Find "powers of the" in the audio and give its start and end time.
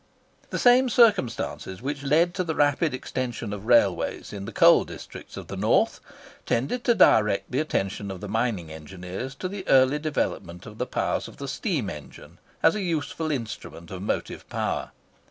10.87-11.47